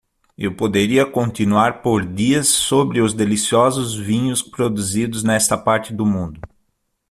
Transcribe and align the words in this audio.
Eu 0.35 0.55
poderia 0.55 1.05
continuar 1.05 1.83
por 1.83 2.03
dias 2.03 2.47
sobre 2.47 3.01
os 3.01 3.13
deliciosos 3.13 3.93
vinhos 3.95 4.41
produzidos 4.41 5.21
nesta 5.23 5.55
parte 5.55 5.93
do 5.93 6.03
mundo. 6.07 6.41